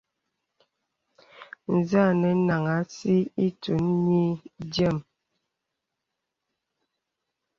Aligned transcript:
Zà 1.89 2.01
ànə 2.11 2.29
nāŋhàŋ 2.47 2.79
àsī 2.79 3.15
itūn 3.45 3.83
nï 4.05 4.21
dīəm. 4.71 4.97